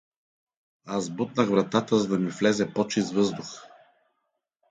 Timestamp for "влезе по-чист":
2.29-3.13